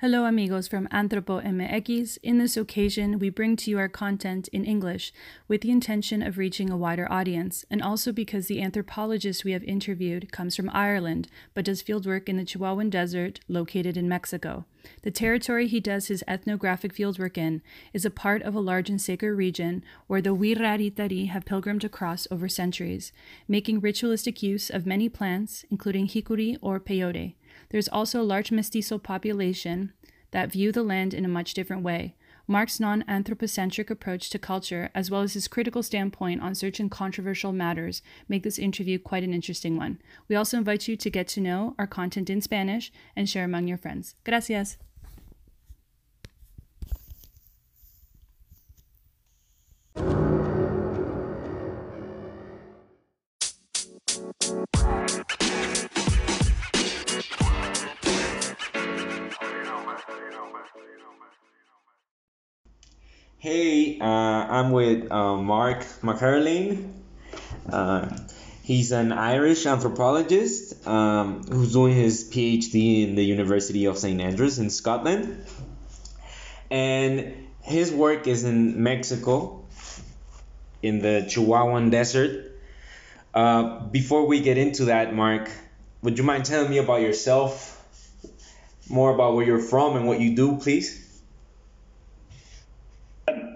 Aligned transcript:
Hello, 0.00 0.24
amigos 0.24 0.66
from 0.66 0.88
Anthropo 0.88 1.44
MX. 1.44 2.16
In 2.22 2.38
this 2.38 2.56
occasion, 2.56 3.18
we 3.18 3.28
bring 3.28 3.54
to 3.56 3.70
you 3.70 3.76
our 3.78 3.86
content 3.86 4.48
in 4.48 4.64
English 4.64 5.12
with 5.46 5.60
the 5.60 5.70
intention 5.70 6.22
of 6.22 6.38
reaching 6.38 6.70
a 6.70 6.76
wider 6.78 7.06
audience, 7.12 7.66
and 7.70 7.82
also 7.82 8.10
because 8.10 8.46
the 8.46 8.62
anthropologist 8.62 9.44
we 9.44 9.52
have 9.52 9.62
interviewed 9.64 10.32
comes 10.32 10.56
from 10.56 10.70
Ireland 10.72 11.28
but 11.52 11.66
does 11.66 11.82
fieldwork 11.82 12.30
in 12.30 12.38
the 12.38 12.46
Chihuahuan 12.46 12.88
Desert 12.88 13.40
located 13.46 13.98
in 13.98 14.08
Mexico. 14.08 14.64
The 15.02 15.10
territory 15.10 15.68
he 15.68 15.80
does 15.80 16.06
his 16.06 16.24
ethnographic 16.26 16.94
fieldwork 16.94 17.36
in 17.36 17.60
is 17.92 18.06
a 18.06 18.10
part 18.10 18.40
of 18.40 18.54
a 18.54 18.60
large 18.60 18.88
and 18.88 18.98
sacred 18.98 19.34
region 19.34 19.84
where 20.06 20.22
the 20.22 20.34
Wiraritari 20.34 21.28
have 21.28 21.44
pilgrimed 21.44 21.84
across 21.84 22.26
over 22.30 22.48
centuries, 22.48 23.12
making 23.46 23.80
ritualistic 23.80 24.42
use 24.42 24.70
of 24.70 24.86
many 24.86 25.10
plants, 25.10 25.66
including 25.70 26.08
hikuri 26.08 26.56
or 26.62 26.80
peyote. 26.80 27.34
There's 27.70 27.88
also 27.88 28.20
a 28.20 28.22
large 28.22 28.50
mestizo 28.50 28.98
population 28.98 29.92
that 30.30 30.52
view 30.52 30.72
the 30.72 30.82
land 30.82 31.14
in 31.14 31.24
a 31.24 31.28
much 31.28 31.54
different 31.54 31.82
way. 31.82 32.14
Mark's 32.46 32.80
non 32.80 33.04
anthropocentric 33.06 33.90
approach 33.90 34.28
to 34.30 34.38
culture, 34.38 34.90
as 34.92 35.10
well 35.10 35.22
as 35.22 35.34
his 35.34 35.46
critical 35.46 35.84
standpoint 35.84 36.42
on 36.42 36.54
certain 36.54 36.90
controversial 36.90 37.52
matters, 37.52 38.02
make 38.28 38.42
this 38.42 38.58
interview 38.58 38.98
quite 38.98 39.22
an 39.22 39.32
interesting 39.32 39.76
one. 39.76 40.00
We 40.26 40.34
also 40.34 40.58
invite 40.58 40.88
you 40.88 40.96
to 40.96 41.10
get 41.10 41.28
to 41.28 41.40
know 41.40 41.76
our 41.78 41.86
content 41.86 42.28
in 42.28 42.40
Spanish 42.40 42.90
and 43.14 43.28
share 43.28 43.44
among 43.44 43.68
your 43.68 43.78
friends. 43.78 44.16
Gracias. 44.24 44.78
Hey, 63.40 63.98
uh, 63.98 64.04
I'm 64.04 64.70
with 64.70 65.10
uh, 65.10 65.34
Mark 65.38 65.86
McCarlane. 66.02 66.92
Uh, 67.72 68.14
he's 68.62 68.92
an 68.92 69.12
Irish 69.12 69.64
anthropologist 69.64 70.86
um, 70.86 71.44
who's 71.44 71.72
doing 71.72 71.94
his 71.94 72.30
PhD 72.30 73.08
in 73.08 73.14
the 73.14 73.24
University 73.24 73.86
of 73.86 73.96
St. 73.96 74.20
Andrews 74.20 74.58
in 74.58 74.68
Scotland. 74.68 75.42
And 76.70 77.48
his 77.62 77.90
work 77.90 78.26
is 78.26 78.44
in 78.44 78.82
Mexico, 78.82 79.64
in 80.82 80.98
the 80.98 81.24
Chihuahuan 81.26 81.90
Desert. 81.90 82.60
Uh, 83.32 83.86
before 83.86 84.26
we 84.26 84.40
get 84.40 84.58
into 84.58 84.84
that, 84.92 85.14
Mark, 85.14 85.50
would 86.02 86.18
you 86.18 86.24
mind 86.24 86.44
telling 86.44 86.70
me 86.70 86.76
about 86.76 87.00
yourself, 87.00 87.82
more 88.90 89.14
about 89.14 89.34
where 89.34 89.46
you're 89.46 89.60
from 89.60 89.96
and 89.96 90.06
what 90.06 90.20
you 90.20 90.36
do, 90.36 90.58
please? 90.58 91.09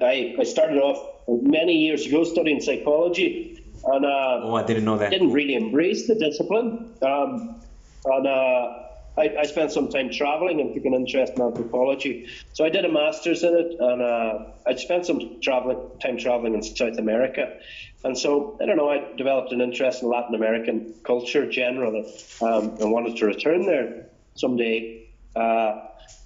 I, 0.05 0.37
I 0.39 0.45
started 0.45 0.79
off 0.79 0.99
many 1.29 1.75
years 1.87 2.07
ago 2.07 2.25
studying 2.25 2.61
psychology, 2.61 3.63
and 3.85 4.05
uh, 4.05 4.41
Oh, 4.43 4.55
I 4.55 4.65
didn't 4.65 4.85
know 4.85 4.99
that. 4.99 5.11
didn't 5.11 5.33
really 5.33 5.55
embrace 5.55 6.07
the 6.07 6.15
discipline. 6.15 6.91
Um, 7.03 7.61
and 8.07 8.27
uh, 8.27 8.81
I, 9.17 9.37
I 9.41 9.43
spent 9.45 9.73
some 9.73 9.89
time 9.89 10.11
traveling 10.11 10.61
and 10.61 10.75
took 10.75 10.85
an 10.85 10.95
interest 10.95 11.35
in 11.37 11.43
anthropology. 11.43 12.29
So 12.53 12.65
I 12.65 12.69
did 12.69 12.85
a 12.85 12.93
master's 12.93 13.43
in 13.43 13.55
it, 13.55 13.77
and 13.81 14.03
uh, 14.03 14.39
I 14.67 14.75
spent 14.77 15.07
some 15.07 15.41
traveling 15.41 15.79
time 16.03 16.19
traveling 16.19 16.55
in 16.55 16.63
South 16.63 16.99
America. 16.99 17.57
And 18.05 18.19
so 18.19 18.59
I 18.61 18.67
don't 18.67 18.77
know, 18.77 18.91
I 18.91 19.15
developed 19.17 19.53
an 19.53 19.61
interest 19.63 20.03
in 20.03 20.09
Latin 20.11 20.35
American 20.35 20.95
culture 21.05 21.51
generally, 21.51 22.05
um, 22.43 22.77
and 22.81 22.93
wanted 22.93 23.17
to 23.17 23.27
return 23.27 23.65
there 23.67 24.07
someday. 24.35 25.09
Uh, 25.35 25.81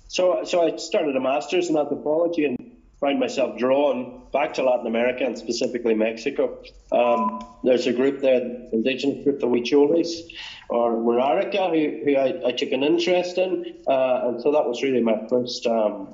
so 0.09 0.43
so 0.45 0.67
I 0.67 0.77
started 0.77 1.15
a 1.17 1.21
master's 1.21 1.69
in 1.69 1.77
anthropology 1.77 2.45
and 2.47 2.68
find 3.01 3.21
myself 3.21 3.59
drawn 3.59 4.23
back 4.33 4.55
to 4.55 4.63
Latin 4.63 4.87
America 4.87 5.25
and 5.25 5.39
specifically 5.39 5.95
Mexico. 5.95 6.59
Um, 6.91 7.45
there's 7.63 7.87
a 7.87 7.93
group 7.93 8.21
there, 8.21 8.41
the 8.41 8.71
indigenous 8.73 9.25
group, 9.25 9.41
the 9.41 9.47
Huicholes, 9.47 10.31
or 10.69 10.93
Wirarica, 10.93 11.71
who, 11.71 12.05
who 12.05 12.17
I, 12.17 12.49
I 12.49 12.53
took 12.53 12.73
an 12.73 12.83
interest 12.83 13.39
in, 13.39 13.77
uh, 13.87 14.29
and 14.29 14.43
so 14.43 14.53
that 14.53 14.65
was 14.67 14.83
really 14.83 15.01
my 15.01 15.27
first. 15.29 15.67
Um, 15.67 16.09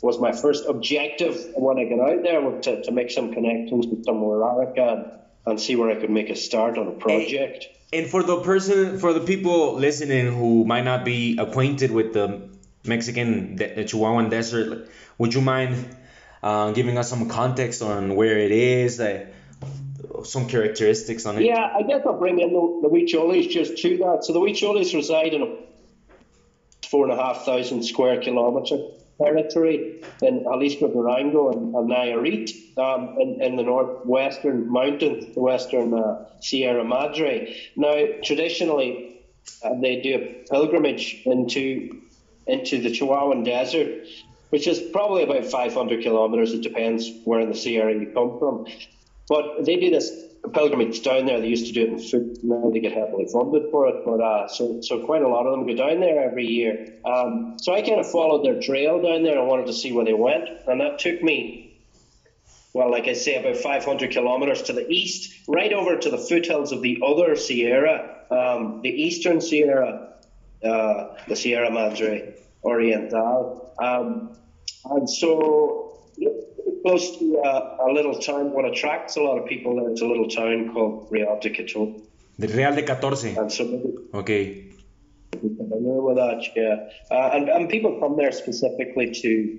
was 0.00 0.20
my 0.20 0.30
first 0.30 0.64
objective 0.68 1.34
when 1.56 1.76
I 1.76 1.84
got 1.84 1.98
out 1.98 2.22
there 2.22 2.40
was 2.40 2.64
to, 2.66 2.82
to 2.82 2.92
make 2.92 3.10
some 3.10 3.32
connections 3.32 3.84
with 3.88 4.04
some 4.04 4.20
Wirarica 4.20 4.92
and, 4.92 5.12
and 5.44 5.60
see 5.60 5.74
where 5.74 5.90
I 5.90 5.96
could 5.96 6.10
make 6.10 6.30
a 6.30 6.36
start 6.36 6.78
on 6.78 6.86
a 6.86 6.92
project. 6.92 7.66
And 7.92 8.06
for 8.06 8.22
the 8.22 8.40
person, 8.42 9.00
for 9.00 9.12
the 9.12 9.20
people 9.20 9.74
listening 9.74 10.32
who 10.32 10.64
might 10.64 10.84
not 10.84 11.04
be 11.04 11.36
acquainted 11.38 11.90
with 11.90 12.12
the 12.12 12.48
Mexican 12.88 13.56
de- 13.56 13.84
Chihuahuan 13.84 14.30
Desert, 14.30 14.88
would 15.18 15.34
you 15.34 15.40
mind 15.40 15.76
uh, 16.42 16.72
giving 16.72 16.98
us 16.98 17.08
some 17.08 17.28
context 17.28 17.82
on 17.82 18.16
where 18.16 18.38
it 18.38 18.50
is, 18.50 18.98
like, 18.98 19.34
some 20.24 20.48
characteristics 20.48 21.26
on 21.26 21.38
it? 21.38 21.44
Yeah, 21.44 21.72
I 21.78 21.82
guess 21.82 22.02
I'll 22.04 22.18
bring 22.18 22.40
in 22.40 22.52
the, 22.52 22.80
the 22.82 22.88
Huicholes 22.88 23.48
just 23.48 23.78
to 23.78 23.98
that. 23.98 24.24
So 24.24 24.32
the 24.32 24.40
Huicholes 24.40 24.94
reside 24.94 25.34
in 25.34 25.42
a 25.42 25.56
four 26.88 27.04
and 27.08 27.12
a 27.12 27.22
half 27.22 27.44
thousand 27.44 27.84
square 27.84 28.20
kilometre 28.20 28.78
territory 29.20 30.02
in 30.22 30.44
Jalisco 30.44 30.88
Durango 30.88 31.50
and, 31.50 31.74
and 31.74 31.90
Nayarit 31.90 32.50
um, 32.78 33.18
in, 33.20 33.42
in 33.42 33.56
the 33.56 33.62
northwestern 33.62 34.70
mountains, 34.72 35.34
the 35.34 35.40
western 35.40 35.92
uh, 35.92 36.24
Sierra 36.40 36.84
Madre. 36.84 37.56
Now, 37.76 37.96
traditionally, 38.24 39.20
uh, 39.62 39.74
they 39.80 40.00
do 40.00 40.14
a 40.14 40.48
pilgrimage 40.48 41.22
into 41.26 42.00
into 42.48 42.80
the 42.80 42.90
Chihuahuan 42.90 43.44
Desert, 43.44 44.06
which 44.50 44.66
is 44.66 44.80
probably 44.80 45.22
about 45.22 45.44
500 45.44 46.02
kilometres. 46.02 46.52
It 46.52 46.62
depends 46.62 47.10
where 47.24 47.40
in 47.40 47.50
the 47.50 47.56
Sierra 47.56 47.92
you 47.92 48.10
come 48.14 48.38
from. 48.38 48.66
But 49.28 49.64
they 49.64 49.76
do 49.76 49.90
this 49.90 50.10
pilgrimage 50.52 51.02
down 51.02 51.26
there. 51.26 51.40
They 51.40 51.48
used 51.48 51.66
to 51.66 51.72
do 51.72 51.82
it 51.82 51.88
in 51.88 51.98
foot. 51.98 52.42
Now 52.42 52.70
they 52.70 52.80
get 52.80 52.92
heavily 52.92 53.26
funded 53.30 53.70
for 53.70 53.88
it. 53.88 54.04
But 54.04 54.20
uh, 54.20 54.48
so 54.48 54.80
so 54.80 55.04
quite 55.04 55.22
a 55.22 55.28
lot 55.28 55.46
of 55.46 55.52
them 55.52 55.66
go 55.66 55.74
down 55.74 56.00
there 56.00 56.24
every 56.24 56.46
year. 56.46 56.94
Um, 57.04 57.56
so 57.60 57.74
I 57.74 57.82
kind 57.82 58.00
of 58.00 58.10
followed 58.10 58.44
their 58.44 58.60
trail 58.60 59.02
down 59.02 59.22
there. 59.22 59.38
I 59.38 59.42
wanted 59.42 59.66
to 59.66 59.72
see 59.72 59.92
where 59.92 60.04
they 60.04 60.14
went, 60.14 60.48
and 60.66 60.80
that 60.80 60.98
took 60.98 61.22
me. 61.22 61.64
Well, 62.74 62.90
like 62.90 63.08
I 63.08 63.14
say, 63.14 63.34
about 63.36 63.56
500 63.56 64.10
kilometers 64.10 64.62
to 64.62 64.72
the 64.72 64.88
east, 64.88 65.34
right 65.48 65.72
over 65.72 65.96
to 65.96 66.10
the 66.10 66.18
foothills 66.18 66.70
of 66.70 66.82
the 66.82 67.02
other 67.04 67.34
Sierra, 67.34 68.24
um, 68.30 68.82
the 68.82 68.90
eastern 68.90 69.40
Sierra, 69.40 70.12
uh, 70.64 71.16
the 71.26 71.36
Sierra 71.36 71.70
Madre 71.70 72.34
Oriental. 72.64 73.74
Um, 73.78 74.36
and 74.84 75.08
so, 75.08 75.98
close 76.82 77.18
to 77.18 77.38
uh, 77.44 77.76
a 77.88 77.92
little 77.92 78.18
town, 78.18 78.52
what 78.52 78.64
attracts 78.64 79.16
a 79.16 79.20
lot 79.22 79.38
of 79.38 79.46
people 79.46 79.76
there 79.76 79.92
is 79.92 80.00
a 80.00 80.06
little 80.06 80.28
town 80.28 80.72
called 80.72 81.08
Real 81.10 81.38
de 81.40 81.50
Quito. 81.50 82.00
The 82.38 82.48
Real 82.48 82.74
de 82.74 82.82
Catorce. 82.82 83.36
And 83.36 83.52
so, 83.52 83.64
maybe 83.64 83.94
Okay. 84.14 84.64
familiar 85.32 86.00
with 86.02 86.16
that, 86.16 86.42
yeah. 86.56 86.88
Uh, 87.10 87.30
and, 87.34 87.48
and 87.48 87.68
people 87.68 87.98
come 88.00 88.16
there 88.16 88.32
specifically 88.32 89.12
to, 89.12 89.58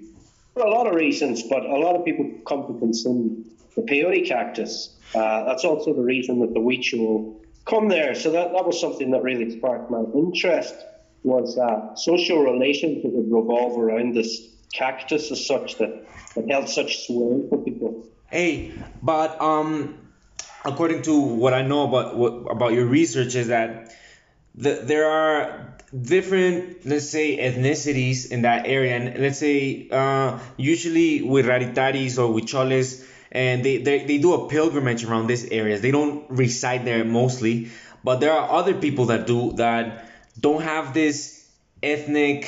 for 0.53 0.63
a 0.63 0.69
lot 0.69 0.87
of 0.87 0.95
reasons, 0.95 1.43
but 1.43 1.63
a 1.65 1.77
lot 1.77 1.95
of 1.95 2.03
people 2.05 2.29
come 2.47 2.67
to 2.67 2.79
consume 2.79 3.45
the 3.75 3.81
peyote 3.83 4.27
cactus. 4.27 4.95
Uh, 5.15 5.43
that's 5.45 5.63
also 5.63 5.93
the 5.93 6.01
reason 6.01 6.39
that 6.39 6.53
the 6.53 6.59
Huichol 6.59 7.35
come 7.65 7.87
there. 7.87 8.15
So 8.15 8.31
that, 8.31 8.51
that 8.53 8.65
was 8.65 8.79
something 8.79 9.11
that 9.11 9.23
really 9.23 9.57
sparked 9.57 9.91
my 9.91 10.03
interest 10.15 10.75
was 11.23 11.57
uh, 11.57 11.95
social 11.95 12.43
relations 12.43 13.03
that 13.03 13.11
would 13.11 13.31
revolve 13.31 13.77
around 13.77 14.15
this 14.15 14.47
cactus 14.73 15.31
as 15.31 15.45
such 15.45 15.77
that, 15.77 16.05
held 16.49 16.69
such 16.69 17.05
sway 17.05 17.47
for 17.49 17.57
people. 17.63 18.05
Hey, 18.29 18.71
but 19.01 19.41
um, 19.41 19.97
according 20.63 21.01
to 21.03 21.19
what 21.19 21.53
I 21.53 21.63
know 21.63 21.87
about 21.87 22.15
what 22.15 22.51
about 22.51 22.73
your 22.73 22.85
research 22.85 23.35
is 23.35 23.47
that 23.47 23.93
the, 24.55 24.81
there 24.83 25.09
are 25.09 25.75
different, 25.99 26.85
let's 26.85 27.09
say, 27.09 27.37
ethnicities 27.37 28.31
in 28.31 28.43
that 28.43 28.67
area, 28.67 28.95
and 28.95 29.19
let's 29.19 29.39
say 29.39 29.87
uh, 29.91 30.39
usually 30.57 31.21
Wiraritaris 31.21 32.17
or 32.17 32.33
Huicholes, 32.33 33.05
and 33.31 33.63
they, 33.63 33.77
they 33.77 34.05
they 34.05 34.17
do 34.19 34.33
a 34.33 34.47
pilgrimage 34.47 35.03
around 35.03 35.27
these 35.27 35.45
areas. 35.45 35.81
They 35.81 35.91
don't 35.91 36.29
reside 36.29 36.85
there 36.85 37.03
mostly, 37.03 37.69
but 38.03 38.19
there 38.19 38.33
are 38.33 38.51
other 38.51 38.75
people 38.75 39.05
that 39.07 39.25
do 39.25 39.53
that 39.53 40.05
don't 40.37 40.61
have 40.61 40.93
this 40.93 41.47
ethnic 41.81 42.47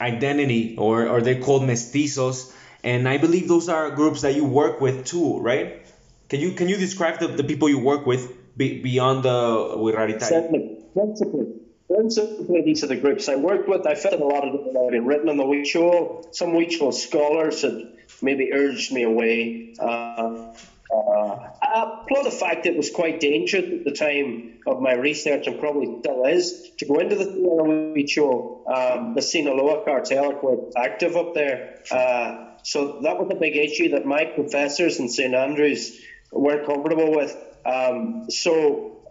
identity, 0.00 0.76
or 0.76 1.08
or 1.08 1.20
they're 1.22 1.40
called 1.40 1.62
mestizos, 1.62 2.52
and 2.82 3.08
I 3.08 3.18
believe 3.18 3.48
those 3.48 3.68
are 3.68 3.90
groups 3.90 4.22
that 4.22 4.34
you 4.34 4.44
work 4.44 4.80
with 4.80 5.04
too, 5.06 5.38
right? 5.38 5.86
Can 6.28 6.40
you 6.40 6.52
can 6.52 6.68
you 6.68 6.76
describe 6.76 7.20
the, 7.20 7.28
the 7.28 7.44
people 7.44 7.68
you 7.68 7.78
work 7.78 8.06
with 8.06 8.32
be, 8.56 8.82
beyond 8.82 9.22
the 9.22 9.74
with? 9.76 9.94
Certainly, 10.22 10.78
principally, 10.92 11.46
principally 11.88 12.62
these 12.62 12.82
are 12.82 12.88
the 12.88 12.96
groups 12.96 13.28
I 13.28 13.36
worked 13.36 13.68
with. 13.68 13.86
I 13.86 13.94
felt 13.94 14.20
a 14.20 14.24
lot 14.24 14.46
of 14.46 14.52
them 14.52 14.90
been 14.90 15.06
written 15.06 15.28
on 15.28 15.36
the 15.36 15.44
Huichol. 15.44 16.34
Some 16.34 16.50
Huichol 16.50 16.92
scholars 16.92 17.62
had 17.62 17.92
maybe 18.22 18.52
urged 18.52 18.92
me 18.92 19.02
away. 19.02 19.74
Uh, 19.78 20.52
Uh, 20.92 21.48
uh, 21.62 22.04
plus 22.06 22.24
the 22.24 22.30
fact 22.30 22.66
it 22.66 22.76
was 22.76 22.90
quite 22.90 23.18
dangerous 23.18 23.64
at 23.64 23.84
the 23.84 23.90
time 23.90 24.58
of 24.66 24.80
my 24.80 24.92
research 24.92 25.46
and 25.46 25.58
probably 25.58 25.98
still 26.00 26.24
is 26.24 26.70
to 26.78 26.86
go 26.86 26.98
into 26.98 27.16
the 27.16 27.24
Huichol. 27.24 28.62
Um, 28.70 29.14
the 29.14 29.22
Sinaloa 29.22 29.84
cartel 29.84 30.32
are 30.32 30.34
quite 30.34 30.58
active 30.76 31.16
up 31.16 31.34
there. 31.34 31.80
Uh, 31.90 32.46
so 32.62 33.00
that 33.02 33.18
was 33.18 33.28
a 33.30 33.34
big 33.34 33.56
issue 33.56 33.90
that 33.90 34.06
my 34.06 34.24
professors 34.24 34.98
in 34.98 35.08
St 35.08 35.34
Andrews 35.34 36.00
weren't 36.32 36.66
comfortable 36.66 37.14
with. 37.14 37.36
Um, 37.64 38.30
so, 38.30 39.08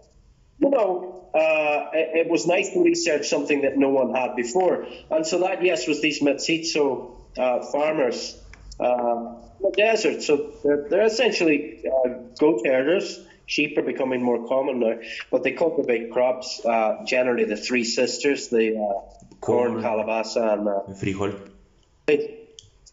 you 0.58 0.70
know, 0.70 1.28
uh, 1.34 1.90
it, 1.92 2.26
it, 2.26 2.30
was 2.30 2.46
nice 2.46 2.70
to 2.70 2.82
research 2.82 3.28
something 3.28 3.62
that 3.62 3.76
no 3.76 3.90
one 3.90 4.14
had 4.14 4.36
before. 4.36 4.86
And 5.10 5.26
so 5.26 5.40
that, 5.40 5.62
yes, 5.62 5.86
was 5.86 6.00
these 6.00 6.22
Mestizo 6.22 7.26
uh, 7.36 7.62
farmers 7.70 8.40
uh, 8.80 9.34
the 9.60 9.72
desert. 9.76 10.22
So 10.22 10.52
they're, 10.62 10.88
they're 10.88 11.06
essentially 11.06 11.84
uh, 11.86 12.08
goat 12.38 12.66
herders. 12.66 13.20
Sheep 13.46 13.78
are 13.78 13.82
becoming 13.82 14.22
more 14.22 14.48
common 14.48 14.80
now, 14.80 14.98
but 15.30 15.44
they 15.44 15.52
cultivate 15.52 16.10
crops, 16.10 16.64
uh, 16.64 17.04
generally 17.06 17.44
the 17.44 17.56
three 17.56 17.84
sisters, 17.84 18.48
the 18.48 18.76
uh, 18.76 19.36
corn, 19.40 19.80
calabaza, 19.82 20.54
and 20.54 20.68
uh, 20.68 20.80
frijol. 21.00 21.48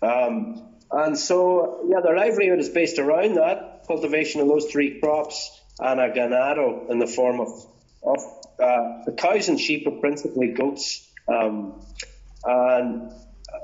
Um, 0.04 0.70
and 0.92 1.18
so, 1.18 1.86
yeah, 1.88 2.02
their 2.02 2.16
livelihood 2.16 2.60
is 2.60 2.70
based 2.70 3.00
around 3.00 3.36
that 3.36 3.86
cultivation 3.88 4.42
of 4.42 4.48
those 4.48 4.66
three 4.72 5.00
crops 5.00 5.60
and 5.80 6.00
a 6.00 6.12
ganado 6.12 6.90
in 6.92 7.00
the 7.00 7.08
form 7.08 7.40
of, 7.40 7.50
of 8.04 8.20
uh, 8.60 9.04
the 9.06 9.14
cows 9.18 9.50
and 9.50 9.60
sheep 9.60 9.88
are 9.88 9.92
principally 10.00 10.50
goats. 10.50 11.10
Um, 11.28 11.82
and 12.44 13.12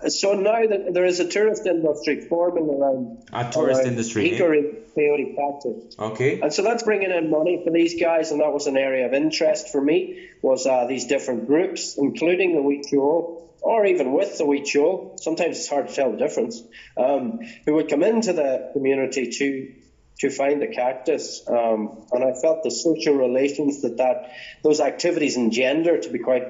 so 0.07 0.33
now 0.33 0.65
that 0.65 0.93
there 0.93 1.05
is 1.05 1.19
a 1.19 1.27
tourist 1.27 1.65
industry 1.65 2.21
forming 2.21 2.69
around 2.69 3.23
a 3.33 3.51
tourist 3.51 3.81
around 3.81 3.87
industry 3.87 4.31
hikuri 4.31 4.75
peyote 4.95 5.35
cactus. 5.35 5.95
Okay. 5.99 6.39
And 6.41 6.53
so 6.53 6.63
that's 6.63 6.83
bringing 6.83 7.11
in 7.11 7.29
money 7.29 7.61
for 7.63 7.71
these 7.71 7.99
guys, 7.99 8.31
and 8.31 8.41
that 8.41 8.53
was 8.53 8.67
an 8.67 8.77
area 8.77 9.05
of 9.05 9.13
interest 9.13 9.69
for 9.69 9.81
me. 9.81 10.29
Was 10.41 10.65
uh, 10.65 10.85
these 10.87 11.05
different 11.07 11.47
groups, 11.47 11.97
including 11.97 12.55
the 12.55 12.61
Huichol, 12.61 13.49
or 13.61 13.85
even 13.85 14.13
with 14.13 14.37
the 14.37 14.45
Huichol. 14.45 15.19
Sometimes 15.19 15.57
it's 15.57 15.69
hard 15.69 15.89
to 15.89 15.93
tell 15.93 16.11
the 16.11 16.17
difference. 16.17 16.63
Um, 16.97 17.39
who 17.65 17.73
would 17.75 17.89
come 17.89 18.03
into 18.03 18.33
the 18.33 18.69
community 18.73 19.31
to 19.31 19.73
to 20.19 20.29
find 20.29 20.61
the 20.61 20.67
cactus, 20.67 21.43
um, 21.47 22.05
and 22.11 22.23
I 22.23 22.33
felt 22.39 22.63
the 22.63 22.71
social 22.71 23.15
relations 23.15 23.83
that 23.83 23.97
that 23.97 24.31
those 24.63 24.81
activities 24.81 25.37
engender 25.37 25.97
to 25.97 26.09
be 26.09 26.19
quite 26.19 26.43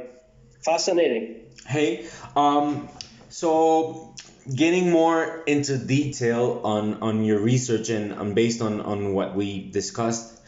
fascinating. 0.63 1.45
Hey, 1.67 2.07
um, 2.35 2.89
so 3.29 4.13
getting 4.53 4.91
more 4.91 5.43
into 5.45 5.77
detail 5.77 6.61
on 6.63 7.01
on 7.01 7.23
your 7.23 7.39
research 7.39 7.89
and, 7.89 8.11
and 8.11 8.35
based 8.35 8.61
on 8.61 8.81
on 8.81 9.13
what 9.13 9.35
we 9.35 9.69
discussed 9.69 10.41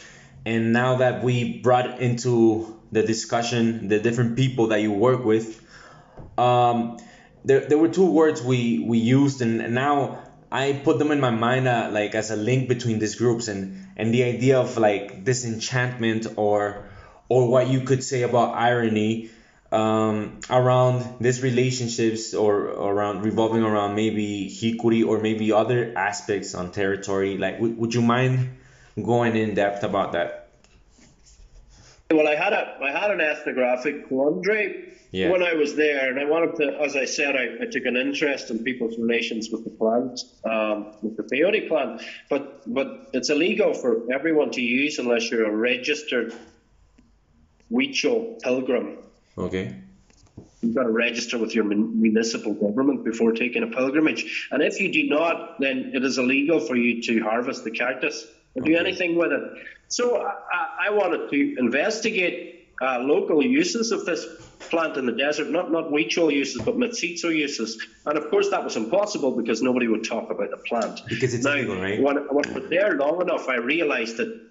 and 0.46 0.74
now 0.74 0.98
that 0.98 1.24
we 1.24 1.60
brought 1.60 2.00
into 2.00 2.76
the 2.92 3.04
discussion 3.04 3.88
the 3.88 4.00
different 4.00 4.36
people 4.36 4.68
that 4.68 4.82
you 4.82 4.92
work 4.92 5.24
with 5.24 5.62
um, 6.38 6.98
there, 7.46 7.62
there 7.62 7.78
were 7.78 7.90
two 7.90 8.10
words 8.10 8.42
we 8.42 8.80
we 8.80 8.98
used 8.98 9.42
and, 9.42 9.62
and 9.62 9.76
now 9.76 10.24
i 10.52 10.74
put 10.74 10.98
them 10.98 11.12
in 11.12 11.20
my 11.20 11.30
mind 11.30 11.68
uh, 11.68 11.90
like 11.92 12.16
as 12.16 12.32
a 12.32 12.36
link 12.36 12.68
between 12.68 12.98
these 12.98 13.16
groups 13.16 13.48
and 13.48 13.78
and 13.96 14.12
the 14.12 14.24
idea 14.24 14.60
of 14.60 14.78
like 14.78 15.24
disenchantment 15.24 16.26
or 16.36 16.90
or 17.30 17.48
what 17.48 17.68
you 17.68 17.82
could 17.82 18.04
say 18.04 18.24
about 18.24 18.56
irony 18.56 19.30
um, 19.72 20.40
around 20.50 21.06
these 21.22 21.42
relationships 21.42 22.34
or 22.34 22.56
around 22.66 23.24
revolving 23.24 23.64
around 23.64 23.96
maybe 23.96 24.50
hikuri 24.50 25.06
or 25.08 25.20
maybe 25.20 25.52
other 25.52 25.94
aspects 25.96 26.54
on 26.54 26.72
territory 26.72 27.38
like 27.38 27.56
w- 27.56 27.76
would 27.76 27.94
you 27.94 28.02
mind 28.02 28.50
going 29.02 29.36
in 29.36 29.56
depth 29.56 29.84
about 29.84 30.12
that? 30.12 30.50
Well 32.12 32.28
i 32.28 32.36
had 32.36 32.52
a 32.52 32.78
i 32.84 32.92
had 32.92 33.12
an 33.12 33.22
ethnographic 33.22 34.10
quandary 34.10 34.90
yeah. 35.12 35.30
when 35.30 35.42
i 35.42 35.54
was 35.54 35.76
there 35.76 36.10
and 36.10 36.20
i 36.20 36.26
wanted 36.26 36.58
to 36.58 36.82
as 36.82 36.98
i 36.98 37.06
said 37.06 37.38
I, 37.38 37.64
I 37.64 37.66
took 37.72 37.86
an 37.86 37.96
interest 37.96 38.50
in 38.50 38.66
people's 38.66 38.98
relations 38.98 39.50
with 39.50 39.64
the 39.64 39.70
plant 39.70 40.20
um, 40.44 40.94
with 41.02 41.16
the 41.16 41.24
peyote 41.24 41.70
plant. 41.70 42.02
But 42.30 42.62
but 42.68 43.12
it's 43.14 43.30
illegal 43.30 43.74
for 43.74 44.12
everyone 44.12 44.52
to 44.52 44.62
use 44.62 45.00
unless 45.00 45.32
you're 45.32 45.46
a 45.46 45.56
registered 45.56 46.34
Huichol 47.72 48.42
pilgrim 48.42 48.98
Okay. 49.42 49.76
You've 50.62 50.76
got 50.76 50.84
to 50.84 50.92
register 50.92 51.38
with 51.38 51.56
your 51.56 51.64
municipal 51.64 52.54
government 52.54 53.04
before 53.04 53.32
taking 53.32 53.64
a 53.64 53.68
pilgrimage. 53.68 54.48
And 54.52 54.62
if 54.62 54.80
you 54.80 54.92
do 54.94 55.10
not, 55.10 55.60
then 55.60 55.92
it 55.96 56.04
is 56.04 56.18
illegal 56.20 56.60
for 56.60 56.76
you 56.76 57.02
to 57.04 57.24
harvest 57.24 57.64
the 57.64 57.72
cactus 57.72 58.28
or 58.56 58.62
do 58.62 58.76
anything 58.76 59.16
with 59.16 59.32
it. 59.32 59.42
So 59.88 60.22
I, 60.22 60.88
I 60.88 60.90
wanted 60.92 61.30
to 61.32 61.56
investigate 61.58 62.70
uh, 62.80 63.00
local 63.00 63.44
uses 63.44 63.92
of 63.92 64.06
this 64.06 64.26
plant 64.60 64.98
in 64.98 65.06
the 65.06 65.12
desert, 65.12 65.50
not 65.50 65.72
not 65.72 65.90
Huichol 65.90 66.32
uses, 66.32 66.62
but 66.62 66.78
Mestizo 66.78 67.30
uses. 67.30 67.84
And 68.06 68.18
of 68.18 68.30
course, 68.30 68.50
that 68.50 68.64
was 68.64 68.76
impossible 68.76 69.32
because 69.32 69.62
nobody 69.62 69.88
would 69.88 70.04
talk 70.04 70.30
about 70.30 70.52
the 70.52 70.58
plant. 70.58 71.02
Because 71.08 71.34
it's 71.34 71.44
now, 71.44 71.54
illegal, 71.54 71.82
right? 71.82 72.02
When, 72.02 72.18
when 72.28 72.50
I 72.50 72.60
was 72.60 72.70
there 72.70 72.96
long 72.96 73.22
enough, 73.22 73.50
I 73.50 73.58
realized 73.58 74.18
that 74.18 74.51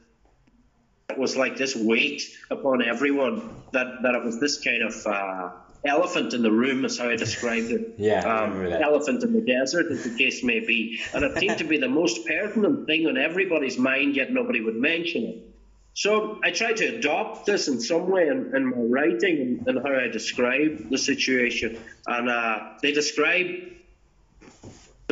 was 1.18 1.36
like 1.36 1.56
this 1.56 1.76
weight 1.76 2.22
upon 2.50 2.82
everyone 2.82 3.56
that, 3.72 4.02
that 4.02 4.14
it 4.14 4.24
was 4.24 4.40
this 4.40 4.62
kind 4.62 4.82
of 4.82 5.06
uh, 5.06 5.50
elephant 5.84 6.34
in 6.34 6.42
the 6.42 6.50
room, 6.50 6.84
is 6.84 6.98
how 6.98 7.08
I 7.08 7.16
described 7.16 7.70
it. 7.70 7.94
Yeah, 7.96 8.20
um, 8.20 8.66
elephant 8.66 9.22
in 9.22 9.32
the 9.32 9.40
desert, 9.40 9.86
as 9.90 10.04
the 10.04 10.16
case 10.16 10.42
may 10.44 10.60
be. 10.60 11.00
And 11.14 11.24
it 11.24 11.38
seemed 11.38 11.58
to 11.58 11.64
be 11.64 11.78
the 11.78 11.88
most 11.88 12.26
pertinent 12.26 12.86
thing 12.86 13.06
on 13.06 13.16
everybody's 13.16 13.78
mind, 13.78 14.16
yet 14.16 14.32
nobody 14.32 14.60
would 14.60 14.76
mention 14.76 15.24
it. 15.24 15.46
So 15.94 16.40
I 16.44 16.50
tried 16.50 16.76
to 16.78 16.86
adopt 16.86 17.46
this 17.46 17.68
in 17.68 17.80
some 17.80 18.08
way 18.08 18.28
in, 18.28 18.54
in 18.54 18.66
my 18.66 18.76
writing 18.76 19.40
and, 19.40 19.66
and, 19.66 19.86
how 19.86 19.94
I 19.94 20.06
describe 20.08 20.88
the 20.88 20.98
situation. 20.98 21.78
And 22.06 22.28
uh, 22.28 22.74
they 22.80 22.92
describe 22.92 23.46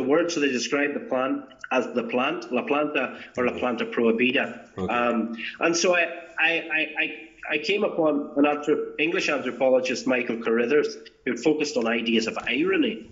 the 0.09 0.15
words, 0.15 0.35
so 0.35 0.41
they 0.41 0.49
describe 0.51 0.95
the 0.95 1.01
plant 1.01 1.45
as 1.71 1.87
the 1.95 2.05
plant, 2.05 2.51
La 2.53 2.63
Planta 2.63 3.21
or 3.37 3.47
La 3.47 3.53
Planta 3.53 3.93
Prohibida. 3.93 4.69
Okay. 4.77 4.93
Um, 4.93 5.37
and 5.61 5.77
so 5.77 5.95
I, 5.95 6.05
I, 6.39 6.51
I, 6.99 7.29
I 7.51 7.59
came 7.59 7.85
upon 7.85 8.33
an 8.37 8.45
anthrop- 8.45 8.95
English 8.99 9.29
anthropologist, 9.29 10.07
Michael 10.07 10.37
Carrithers, 10.37 10.95
who 11.25 11.37
focused 11.37 11.77
on 11.77 11.87
ideas 11.87 12.27
of 12.27 12.39
irony. 12.39 13.11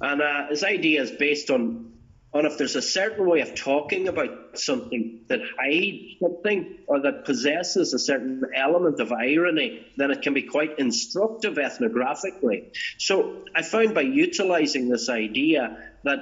And 0.00 0.22
uh, 0.22 0.48
his 0.48 0.62
idea 0.62 1.02
is 1.02 1.10
based 1.10 1.50
on, 1.50 1.92
on 2.32 2.46
if 2.46 2.56
there's 2.56 2.76
a 2.76 2.82
certain 2.82 3.28
way 3.28 3.40
of 3.40 3.56
talking 3.56 4.06
about 4.06 4.58
something 4.58 5.24
that 5.28 5.40
hides 5.58 6.20
something 6.20 6.78
or 6.86 7.00
that 7.00 7.24
possesses 7.24 7.94
a 7.94 7.98
certain 7.98 8.42
element 8.54 9.00
of 9.00 9.10
irony, 9.12 9.86
then 9.96 10.12
it 10.12 10.22
can 10.22 10.34
be 10.34 10.42
quite 10.42 10.78
instructive 10.78 11.54
ethnographically. 11.54 12.76
So 12.98 13.44
I 13.56 13.62
found 13.62 13.94
by 13.94 14.02
utilizing 14.02 14.88
this 14.88 15.08
idea 15.08 15.62
that 16.04 16.18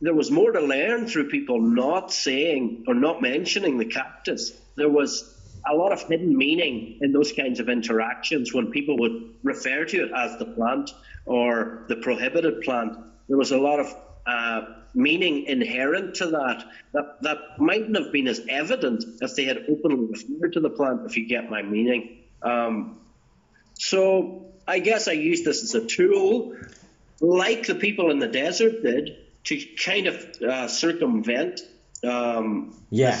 there 0.00 0.14
was 0.14 0.30
more 0.30 0.52
to 0.52 0.60
learn 0.60 1.06
through 1.06 1.28
people 1.28 1.60
not 1.60 2.12
saying 2.12 2.84
or 2.86 2.94
not 2.94 3.20
mentioning 3.20 3.78
the 3.78 3.84
cactus. 3.84 4.52
There 4.76 4.88
was 4.88 5.36
a 5.70 5.74
lot 5.74 5.92
of 5.92 6.02
hidden 6.02 6.36
meaning 6.36 6.98
in 7.02 7.12
those 7.12 7.32
kinds 7.32 7.60
of 7.60 7.68
interactions 7.68 8.54
when 8.54 8.70
people 8.70 8.96
would 8.98 9.34
refer 9.42 9.84
to 9.84 10.04
it 10.04 10.10
as 10.16 10.38
the 10.38 10.46
plant 10.46 10.90
or 11.26 11.84
the 11.88 11.96
prohibited 11.96 12.62
plant. 12.62 12.96
There 13.28 13.36
was 13.36 13.52
a 13.52 13.58
lot 13.58 13.80
of 13.80 13.94
uh, 14.26 14.60
meaning 14.94 15.44
inherent 15.44 16.16
to 16.16 16.26
that, 16.26 16.64
that 16.92 17.22
that 17.22 17.38
mightn't 17.58 17.96
have 17.96 18.12
been 18.12 18.26
as 18.26 18.40
evident 18.48 19.04
if 19.20 19.34
they 19.36 19.44
had 19.44 19.64
openly 19.68 20.06
referred 20.06 20.54
to 20.54 20.60
the 20.60 20.70
plant, 20.70 21.02
if 21.06 21.16
you 21.16 21.28
get 21.28 21.50
my 21.50 21.62
meaning. 21.62 22.22
Um, 22.42 23.00
so 23.74 24.52
I 24.66 24.78
guess 24.78 25.08
I 25.08 25.12
use 25.12 25.44
this 25.44 25.62
as 25.62 25.74
a 25.74 25.86
tool, 25.86 26.56
like 27.20 27.66
the 27.66 27.74
people 27.74 28.10
in 28.10 28.18
the 28.18 28.28
desert 28.28 28.82
did, 28.82 29.16
to 29.44 29.60
kind 29.82 30.06
of 30.06 30.16
uh, 30.42 30.68
circumvent 30.68 31.60
um, 32.04 32.74
yeah. 32.90 33.20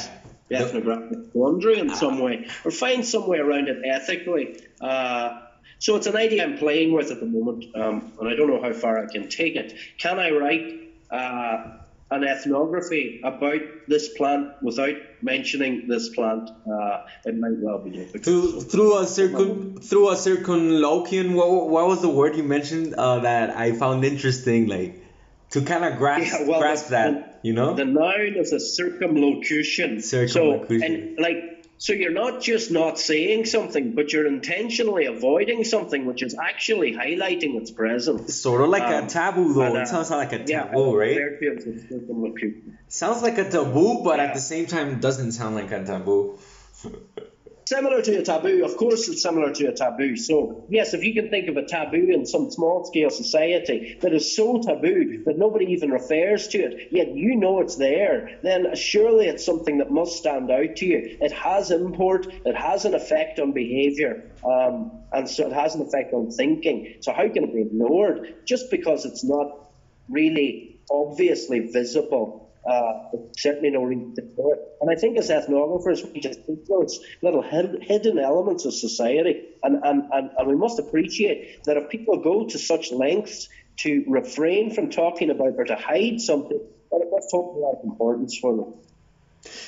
ethnographic 0.50 1.32
quandary 1.32 1.78
in 1.78 1.94
some 1.94 2.18
way, 2.18 2.46
or 2.64 2.70
find 2.70 3.04
some 3.04 3.26
way 3.26 3.38
around 3.38 3.68
it 3.68 3.82
ethically. 3.84 4.60
Uh, 4.80 5.40
so 5.78 5.96
it's 5.96 6.06
an 6.06 6.16
idea 6.16 6.44
I'm 6.44 6.58
playing 6.58 6.92
with 6.92 7.10
at 7.10 7.20
the 7.20 7.26
moment, 7.26 7.64
um, 7.74 8.12
and 8.20 8.28
I 8.28 8.34
don't 8.34 8.48
know 8.48 8.62
how 8.62 8.72
far 8.72 9.02
I 9.02 9.10
can 9.10 9.28
take 9.28 9.56
it. 9.56 9.74
Can 9.98 10.18
I 10.18 10.30
write 10.30 10.80
uh, 11.10 11.78
an 12.10 12.24
ethnography 12.24 13.20
about 13.24 13.60
this 13.86 14.08
plant 14.10 14.50
without 14.62 14.94
mentioning 15.22 15.86
this 15.88 16.08
plant? 16.10 16.50
Uh, 16.50 17.06
it 17.24 17.36
might 17.36 17.58
well 17.58 17.78
be 17.78 17.90
difficult. 17.90 18.24
Through, 18.24 18.60
through 18.62 18.98
a 18.98 19.06
circum 19.06 19.76
through 19.80 20.10
a 20.10 20.16
circumlocution, 20.16 21.34
what, 21.34 21.68
what 21.68 21.86
was 21.86 22.02
the 22.02 22.08
word 22.08 22.36
you 22.36 22.42
mentioned 22.42 22.94
uh, 22.94 23.20
that 23.20 23.56
I 23.56 23.72
found 23.72 24.04
interesting? 24.04 24.66
Like 24.66 25.02
to 25.50 25.62
kind 25.62 25.84
of 25.84 25.98
grasp 25.98 26.40
yeah, 26.40 26.48
well, 26.48 26.60
grasp 26.60 26.86
the, 26.86 26.90
that, 26.90 27.40
you 27.42 27.52
know. 27.52 27.74
The 27.74 27.84
noun 27.84 28.34
is 28.36 28.52
a 28.52 28.60
circumlocution. 28.60 30.00
Circumlocution. 30.00 30.80
So, 30.80 30.86
and 30.86 31.18
like 31.18 31.49
So 31.84 31.94
you're 31.94 32.12
not 32.12 32.42
just 32.42 32.70
not 32.70 32.98
saying 32.98 33.46
something, 33.46 33.94
but 33.94 34.12
you're 34.12 34.26
intentionally 34.26 35.06
avoiding 35.06 35.64
something 35.64 36.04
which 36.04 36.22
is 36.22 36.34
actually 36.38 36.92
highlighting 36.92 37.54
its 37.58 37.70
presence. 37.70 38.36
Sort 38.36 38.60
of 38.60 38.68
like 38.68 38.82
Um, 38.82 39.04
a 39.04 39.08
taboo, 39.08 39.54
though. 39.54 39.62
and, 39.62 39.78
uh, 39.78 39.80
it 39.80 39.88
sounds 39.88 40.10
like 40.10 40.34
a 40.34 40.44
Yeah, 40.46 40.64
taboo, 40.64 40.94
right? 40.98 41.16
Fairfield 41.16 41.58
is 41.60 41.88
certain 41.88 42.20
with 42.20 42.34
people. 42.34 42.72
Sounds 42.88 43.22
like 43.22 43.38
a 43.38 43.48
taboo, 43.48 44.02
but 44.04 44.18
Yeah. 44.18 44.24
at 44.26 44.34
the 44.34 44.40
same 44.40 44.66
time, 44.66 45.00
doesn't 45.00 45.32
sound 45.32 45.54
like 45.54 45.72
a 45.72 45.82
taboo. 45.82 46.38
Similar 47.70 48.02
to 48.02 48.18
a 48.18 48.22
taboo, 48.24 48.64
of 48.64 48.76
course, 48.76 49.08
it's 49.08 49.22
similar 49.22 49.52
to 49.52 49.66
a 49.66 49.72
taboo. 49.72 50.16
So, 50.16 50.64
yes, 50.68 50.92
if 50.92 51.04
you 51.04 51.14
can 51.14 51.30
think 51.30 51.48
of 51.48 51.56
a 51.56 51.64
taboo 51.64 52.08
in 52.12 52.26
some 52.26 52.50
small 52.50 52.84
scale 52.84 53.10
society 53.10 53.96
that 54.00 54.12
is 54.12 54.34
so 54.34 54.60
taboo 54.60 55.22
that 55.24 55.38
nobody 55.38 55.66
even 55.66 55.92
refers 55.92 56.48
to 56.48 56.58
it, 56.58 56.88
yet 56.90 57.14
you 57.14 57.36
know 57.36 57.60
it's 57.60 57.76
there, 57.76 58.40
then 58.42 58.74
surely 58.74 59.26
it's 59.26 59.46
something 59.46 59.78
that 59.78 59.88
must 59.88 60.16
stand 60.16 60.50
out 60.50 60.74
to 60.78 60.84
you. 60.84 61.16
It 61.20 61.30
has 61.30 61.70
import, 61.70 62.26
it 62.44 62.56
has 62.56 62.86
an 62.86 62.94
effect 62.94 63.38
on 63.38 63.52
behaviour, 63.52 64.32
um, 64.44 64.90
and 65.12 65.30
so 65.30 65.46
it 65.46 65.52
has 65.52 65.76
an 65.76 65.82
effect 65.82 66.12
on 66.12 66.32
thinking. 66.32 66.96
So, 67.02 67.12
how 67.12 67.28
can 67.28 67.44
it 67.44 67.54
be 67.54 67.60
ignored 67.60 68.46
just 68.46 68.68
because 68.72 69.04
it's 69.04 69.22
not 69.22 69.70
really 70.08 70.80
obviously 70.90 71.60
visible? 71.60 72.49
Uh, 72.68 73.08
certainly 73.38 73.70
no 73.70 73.82
reason 73.82 74.14
to 74.14 74.20
do 74.20 74.52
it. 74.52 74.58
And 74.82 74.90
I 74.90 74.94
think 74.94 75.16
as 75.16 75.30
ethnographers, 75.30 76.04
we 76.12 76.20
just 76.20 76.40
influence 76.46 76.98
little 77.22 77.42
hid- 77.42 77.82
hidden 77.82 78.18
elements 78.18 78.66
of 78.66 78.74
society, 78.74 79.48
and, 79.62 79.82
and, 79.82 80.02
and, 80.12 80.30
and 80.36 80.48
we 80.48 80.56
must 80.56 80.78
appreciate 80.78 81.64
that 81.64 81.78
if 81.78 81.88
people 81.88 82.18
go 82.18 82.46
to 82.46 82.58
such 82.58 82.92
lengths 82.92 83.48
to 83.78 84.04
refrain 84.06 84.74
from 84.74 84.90
talking 84.90 85.30
about 85.30 85.54
or 85.56 85.64
to 85.64 85.74
hide 85.74 86.20
something, 86.20 86.60
that 86.90 87.00
it 87.00 87.08
must 87.10 87.32
lot 87.32 87.78
of 87.78 87.84
importance 87.84 88.36
for 88.36 88.54
them. 88.54 88.74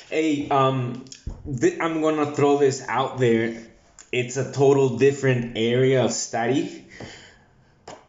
Hey, 0.09 0.49
um, 0.49 1.05
th- 1.59 1.79
I'm 1.79 2.01
gonna 2.01 2.35
throw 2.35 2.57
this 2.57 2.85
out 2.87 3.17
there. 3.17 3.57
It's 4.11 4.37
a 4.37 4.51
total 4.51 4.97
different 4.97 5.57
area 5.57 6.05
of 6.05 6.11
study. 6.11 6.85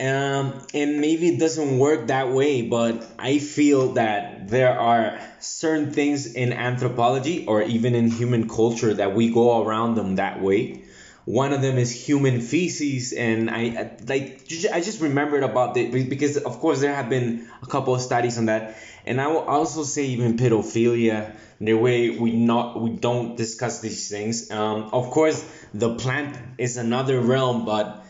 Um, 0.04 0.60
and 0.74 1.00
maybe 1.00 1.28
it 1.28 1.38
doesn't 1.38 1.78
work 1.78 2.08
that 2.08 2.30
way, 2.30 2.62
but 2.62 3.06
I 3.18 3.38
feel 3.38 3.92
that 3.94 4.48
there 4.48 4.76
are 4.78 5.18
certain 5.40 5.92
things 5.92 6.26
in 6.34 6.52
anthropology 6.52 7.46
or 7.46 7.62
even 7.62 7.94
in 7.94 8.10
human 8.10 8.48
culture 8.48 8.92
that 8.94 9.14
we 9.14 9.32
go 9.32 9.62
around 9.64 9.94
them 9.94 10.16
that 10.16 10.42
way. 10.42 10.82
One 11.26 11.52
of 11.54 11.62
them 11.62 11.78
is 11.78 11.90
human 11.90 12.40
feces, 12.42 13.12
and 13.14 13.48
I 13.48 13.60
I- 13.80 13.90
like 14.06 14.42
I 14.72 14.80
just 14.82 15.00
remembered 15.00 15.42
about 15.42 15.76
it 15.78 15.90
because 16.10 16.36
of 16.36 16.58
course 16.60 16.80
there 16.80 16.94
have 16.94 17.08
been 17.08 17.46
a 17.62 17.66
couple 17.66 17.94
of 17.94 18.02
studies 18.02 18.36
on 18.36 18.46
that, 18.46 18.76
and 19.06 19.20
I 19.20 19.28
will 19.28 19.46
also 19.56 19.84
say 19.84 20.04
even 20.06 20.36
pedophilia. 20.36 21.32
The 21.60 21.72
way 21.74 22.10
we 22.10 22.32
not 22.32 22.78
we 22.82 22.90
don't 22.90 23.36
discuss 23.36 23.80
these 23.80 24.10
things. 24.10 24.50
Um, 24.50 24.90
of 24.92 25.08
course, 25.10 25.42
the 25.72 25.94
plant 25.94 26.36
is 26.58 26.76
another 26.76 27.20
realm, 27.20 27.64
but 27.64 28.03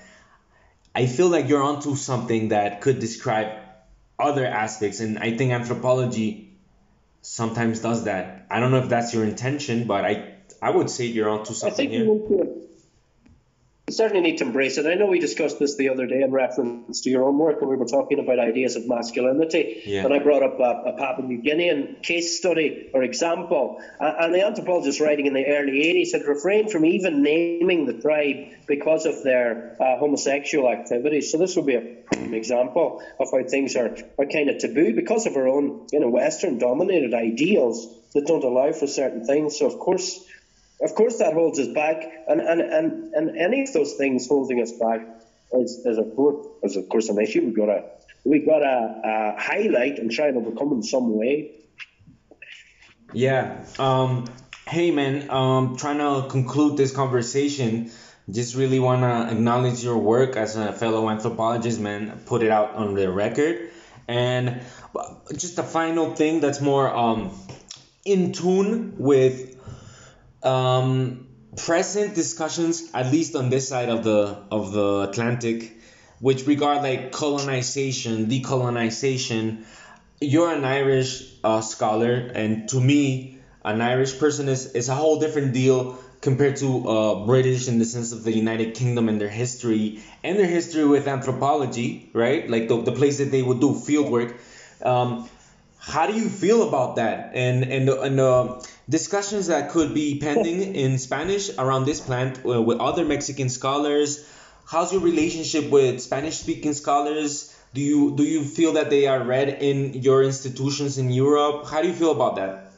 I 0.94 1.06
feel 1.06 1.28
like 1.28 1.48
you're 1.48 1.62
onto 1.62 1.96
something 1.96 2.48
that 2.48 2.80
could 2.80 2.98
describe 3.00 3.58
other 4.18 4.46
aspects, 4.46 5.00
and 5.00 5.18
I 5.18 5.36
think 5.36 5.52
anthropology 5.52 6.56
sometimes 7.22 7.80
does 7.80 8.04
that. 8.04 8.46
I 8.50 8.60
don't 8.60 8.70
know 8.70 8.78
if 8.78 8.88
that's 8.88 9.12
your 9.14 9.24
intention, 9.24 9.86
but 9.86 10.04
I 10.04 10.34
I 10.62 10.70
would 10.70 10.90
say 10.90 11.06
you're 11.06 11.28
onto 11.28 11.52
I 11.52 11.54
something 11.54 11.88
think 11.88 11.90
we 11.90 11.98
here. 12.28 12.44
to 12.44 12.73
we 13.86 13.92
certainly 13.92 14.22
need 14.22 14.38
to 14.38 14.44
embrace 14.44 14.78
it. 14.78 14.86
I 14.86 14.94
know 14.94 15.06
we 15.06 15.18
discussed 15.18 15.58
this 15.58 15.76
the 15.76 15.90
other 15.90 16.06
day 16.06 16.22
in 16.22 16.32
reference 16.32 17.02
to 17.02 17.10
your 17.10 17.24
own 17.24 17.36
work, 17.36 17.60
and 17.60 17.68
we 17.68 17.76
were 17.76 17.84
talking 17.84 18.18
about 18.18 18.38
ideas 18.38 18.76
of 18.76 18.88
masculinity. 18.88 19.82
Yeah. 19.84 20.04
And 20.06 20.14
I 20.14 20.20
brought 20.20 20.42
up 20.42 20.58
a, 20.58 20.90
a 20.90 20.96
Papua 20.96 21.28
New 21.28 21.42
Guinean 21.42 22.02
case 22.02 22.38
study 22.38 22.90
or 22.94 23.02
example. 23.02 23.82
Uh, 24.00 24.12
and 24.20 24.34
the 24.34 24.42
anthropologist 24.42 25.00
writing 25.00 25.26
in 25.26 25.34
the 25.34 25.46
early 25.46 25.84
80s 25.84 26.12
had 26.12 26.26
refrained 26.26 26.72
from 26.72 26.86
even 26.86 27.22
naming 27.22 27.84
the 27.84 27.92
tribe 27.92 28.54
because 28.66 29.04
of 29.04 29.22
their 29.22 29.76
uh, 29.78 29.98
homosexual 29.98 30.70
activities. 30.70 31.30
So 31.30 31.36
this 31.36 31.54
would 31.56 31.66
be 31.66 31.74
a 31.74 31.82
prime 31.82 32.32
example 32.32 33.02
of 33.20 33.28
how 33.30 33.44
things 33.46 33.76
are, 33.76 33.94
are 34.18 34.26
kind 34.26 34.48
of 34.48 34.58
taboo 34.58 34.94
because 34.94 35.26
of 35.26 35.36
our 35.36 35.46
own 35.46 35.88
you 35.92 36.00
know, 36.00 36.08
Western 36.08 36.56
dominated 36.56 37.12
ideals 37.12 37.86
that 38.14 38.26
don't 38.26 38.44
allow 38.44 38.72
for 38.72 38.86
certain 38.86 39.26
things. 39.26 39.58
So, 39.58 39.66
of 39.66 39.78
course, 39.78 40.24
of 40.84 40.94
course, 40.94 41.18
that 41.18 41.32
holds 41.32 41.58
us 41.58 41.68
back, 41.68 42.04
and 42.28 42.40
and, 42.40 42.60
and, 42.60 43.14
and 43.14 43.36
any 43.38 43.62
of 43.62 43.72
those 43.72 43.94
things 43.94 44.28
holding 44.28 44.60
us 44.60 44.72
back 44.72 45.00
is, 45.52 45.82
is 45.84 45.98
of 45.98 46.14
course 46.14 46.46
is 46.62 46.76
of 46.76 46.88
course 46.88 47.08
an 47.08 47.18
issue. 47.18 47.42
We've 47.42 47.56
got 47.56 47.66
to 47.66 47.84
we've 48.24 48.46
got 48.46 48.58
to 48.58 48.66
uh, 48.66 49.40
highlight 49.40 49.98
and 49.98 50.10
try 50.10 50.28
and 50.28 50.36
overcome 50.36 50.72
in 50.72 50.82
some 50.82 51.16
way. 51.16 51.52
Yeah. 53.12 53.64
Um, 53.78 54.26
hey 54.68 54.90
man, 54.90 55.30
um, 55.30 55.76
trying 55.76 55.98
to 55.98 56.28
conclude 56.28 56.76
this 56.76 56.92
conversation. 56.92 57.90
Just 58.30 58.54
really 58.54 58.78
wanna 58.78 59.28
acknowledge 59.30 59.84
your 59.84 59.98
work 59.98 60.36
as 60.36 60.56
a 60.56 60.72
fellow 60.72 61.08
anthropologist, 61.08 61.80
man. 61.80 62.22
Put 62.26 62.42
it 62.42 62.50
out 62.50 62.74
on 62.74 62.94
the 62.94 63.10
record, 63.10 63.70
and 64.08 64.60
uh, 64.96 65.14
just 65.36 65.58
a 65.58 65.62
final 65.62 66.14
thing 66.14 66.40
that's 66.40 66.60
more 66.60 66.88
um 66.88 67.38
in 68.04 68.32
tune 68.32 68.96
with 68.98 69.53
um 70.44 71.26
present 71.56 72.14
discussions, 72.14 72.90
at 72.92 73.10
least 73.12 73.36
on 73.36 73.48
this 73.48 73.68
side 73.68 73.88
of 73.88 74.04
the 74.04 74.38
of 74.50 74.72
the 74.72 75.06
Atlantic, 75.08 75.78
which 76.20 76.46
regard 76.46 76.82
like 76.82 77.12
colonization, 77.12 78.26
decolonization. 78.26 79.64
You're 80.20 80.52
an 80.52 80.64
Irish 80.64 81.34
uh, 81.42 81.60
scholar, 81.60 82.14
and 82.14 82.68
to 82.70 82.80
me, 82.80 83.38
an 83.64 83.80
Irish 83.80 84.18
person 84.18 84.48
is, 84.48 84.72
is 84.72 84.88
a 84.88 84.94
whole 84.94 85.18
different 85.18 85.52
deal 85.52 85.98
compared 86.20 86.56
to 86.56 86.88
uh, 86.88 87.26
British 87.26 87.68
in 87.68 87.78
the 87.78 87.84
sense 87.84 88.12
of 88.12 88.24
the 88.24 88.32
United 88.32 88.74
Kingdom 88.74 89.08
and 89.10 89.20
their 89.20 89.28
history 89.28 90.02
and 90.22 90.38
their 90.38 90.46
history 90.46 90.86
with 90.86 91.06
anthropology, 91.06 92.08
right? 92.14 92.48
Like 92.48 92.68
the, 92.68 92.80
the 92.80 92.92
place 92.92 93.18
that 93.18 93.30
they 93.30 93.42
would 93.42 93.60
do 93.60 93.74
field 93.74 94.10
work. 94.10 94.36
Um, 94.82 95.28
how 95.78 96.06
do 96.06 96.14
you 96.14 96.30
feel 96.30 96.66
about 96.66 96.96
that 96.96 97.32
and 97.34 97.64
and 97.64 97.88
and 97.90 98.18
the 98.18 98.66
discussions 98.88 99.46
that 99.48 99.70
could 99.70 99.94
be 99.94 100.18
pending 100.18 100.74
in 100.74 100.98
Spanish 100.98 101.50
around 101.58 101.84
this 101.84 102.00
plant 102.00 102.40
uh, 102.44 102.60
with 102.60 102.78
other 102.78 103.04
Mexican 103.04 103.48
scholars? 103.48 104.28
How's 104.66 104.92
your 104.92 105.02
relationship 105.02 105.70
with 105.70 106.00
Spanish 106.00 106.38
speaking 106.38 106.72
scholars? 106.72 107.54
Do 107.74 107.80
you 107.80 108.14
do 108.16 108.22
you 108.22 108.44
feel 108.44 108.74
that 108.74 108.88
they 108.88 109.06
are 109.06 109.22
read 109.22 109.48
in 109.48 109.94
your 109.94 110.22
institutions 110.22 110.96
in 110.96 111.10
Europe? 111.10 111.66
How 111.66 111.82
do 111.82 111.88
you 111.88 111.94
feel 111.94 112.12
about 112.12 112.36
that? 112.36 112.72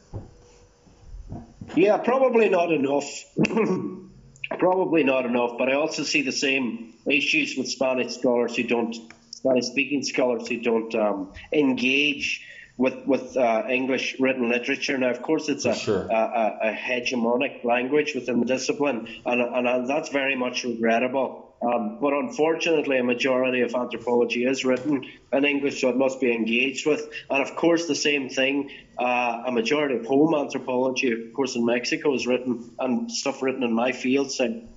Yeah, 1.75 1.97
probably 1.97 2.49
not 2.49 2.71
enough. 2.71 3.05
probably 4.59 5.03
not 5.03 5.25
enough. 5.25 5.57
But 5.57 5.69
I 5.69 5.73
also 5.73 6.03
see 6.03 6.23
the 6.23 6.31
same 6.31 6.93
issues 7.05 7.55
with 7.57 7.67
Spanish 7.67 8.15
scholars 8.15 8.55
who 8.55 8.63
don't, 8.63 8.95
Spanish 9.31 9.65
speaking 9.65 10.03
scholars 10.03 10.47
who 10.47 10.61
don't 10.61 10.93
um, 10.95 11.33
engage 11.53 12.45
with 12.77 13.05
with 13.07 13.35
uh, 13.35 13.63
English 13.69 14.17
written 14.19 14.49
literature. 14.49 14.97
Now, 14.97 15.09
of 15.09 15.21
course, 15.21 15.49
it's 15.49 15.65
a, 15.65 15.73
sure. 15.73 16.07
a, 16.09 16.57
a, 16.61 16.71
hegemonic 16.73 17.63
language 17.63 18.13
within 18.13 18.39
the 18.39 18.45
discipline, 18.45 19.07
and, 19.25 19.41
and 19.41 19.89
that's 19.89 20.09
very 20.09 20.35
much 20.35 20.63
regrettable. 20.63 21.47
Um, 21.59 21.97
but 21.99 22.13
unfortunately, 22.13 22.99
a 22.99 23.03
majority 23.03 23.61
of 23.61 23.73
anthropology 23.73 24.45
is 24.45 24.63
written 24.63 25.09
in 25.33 25.43
English, 25.43 25.81
so 25.81 25.89
it 25.89 25.97
must 25.97 26.21
be 26.21 26.31
engaged 26.31 26.85
with. 26.85 27.09
And 27.31 27.41
of 27.41 27.55
course, 27.55 27.87
the 27.87 27.95
same 27.95 28.29
thing, 28.29 28.69
uh, 28.99 29.43
a 29.47 29.51
majority 29.51 29.95
of 29.95 30.05
home 30.05 30.35
anthropology, 30.35 31.11
of 31.11 31.33
course, 31.33 31.55
in 31.55 31.65
Mexico 31.65 32.13
is 32.13 32.27
written, 32.27 32.75
and 32.77 33.11
stuff 33.11 33.41
written 33.41 33.63
in 33.63 33.73
my 33.73 33.91
field 33.91 34.27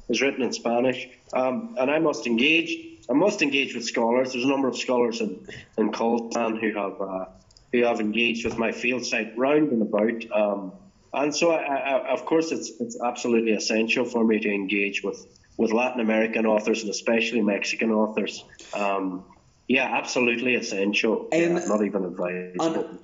is 0.08 0.22
written 0.22 0.42
in 0.42 0.54
Spanish. 0.54 1.06
Um, 1.34 1.76
and 1.78 1.90
I 1.90 1.98
must 1.98 2.26
engage. 2.26 2.86
I 3.10 3.12
must 3.12 3.42
engage 3.42 3.74
with 3.74 3.84
scholars. 3.84 4.32
There's 4.32 4.44
a 4.44 4.48
number 4.48 4.68
of 4.68 4.76
scholars 4.78 5.20
in 5.20 5.46
in 5.76 5.92
Colsan 5.92 6.58
who 6.58 6.72
have 6.78 7.00
uh, 7.00 7.24
who 7.72 7.84
have 7.84 8.00
engaged 8.00 8.44
with 8.44 8.58
my 8.58 8.72
field 8.72 9.04
site 9.04 9.36
round 9.36 9.70
and 9.72 9.82
about. 9.82 10.30
Um, 10.32 10.72
and 11.12 11.34
so, 11.34 11.50
I, 11.52 11.76
I, 11.76 12.08
of 12.12 12.24
course, 12.24 12.52
it's 12.52 12.70
it's 12.80 13.00
absolutely 13.00 13.52
essential 13.52 14.04
for 14.04 14.24
me 14.24 14.38
to 14.40 14.48
engage 14.48 15.02
with 15.02 15.26
with 15.56 15.72
Latin 15.72 16.00
American 16.00 16.46
authors 16.46 16.82
and 16.82 16.90
especially 16.90 17.42
Mexican 17.42 17.90
authors. 17.90 18.44
Um, 18.72 19.24
yeah, 19.68 19.96
absolutely 19.96 20.54
essential. 20.54 21.28
And 21.32 21.58
yeah, 21.58 21.66
not 21.66 21.84
even 21.84 22.04
advisable. 22.04 22.98